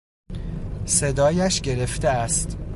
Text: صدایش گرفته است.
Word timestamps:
صدایش 0.85 1.61
گرفته 1.61 2.09
است. 2.11 2.57